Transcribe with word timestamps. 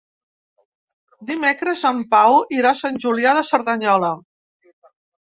Dimecres 1.31 1.83
en 1.89 1.99
Pau 2.13 2.37
irà 2.59 2.71
a 2.75 2.79
Sant 2.79 2.97
Julià 3.03 3.33
de 3.39 3.43
Cerdanyola. 3.51 4.11